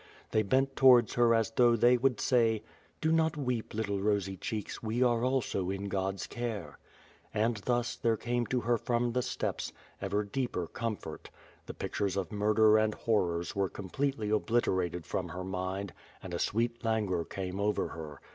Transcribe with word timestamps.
They 0.31 0.41
bent 0.41 0.75
towards 0.75 1.13
her 1.13 1.35
as 1.35 1.51
though 1.51 1.75
they 1.75 1.95
would 1.95 2.19
say: 2.19 2.63
"Do 3.01 3.11
not 3.11 3.37
weep, 3.37 3.71
little 3.71 3.99
rosy 4.01 4.35
cheeks, 4.35 4.81
we 4.81 5.03
are 5.03 5.23
also 5.23 5.69
in 5.69 5.91
God^s 5.91 6.27
care.'' 6.27 6.79
And 7.35 7.57
thus, 7.57 7.97
there 7.97 8.17
came 8.17 8.47
to 8.47 8.61
her 8.61 8.79
from 8.79 9.11
the 9.11 9.21
steppes, 9.21 9.71
ever 10.01 10.23
deeper 10.23 10.65
comfort; 10.65 11.29
the 11.67 11.75
pictures 11.75 12.17
of 12.17 12.31
murder 12.31 12.79
and 12.79 12.95
horrors 12.95 13.55
were 13.55 13.69
completely 13.69 14.31
obliterated 14.31 15.05
from 15.05 15.29
her 15.29 15.43
mind 15.43 15.93
and 16.23 16.33
a 16.33 16.39
sweet 16.39 16.83
languor 16.83 17.23
came 17.23 17.59
over 17.59 17.89
her. 17.89 18.19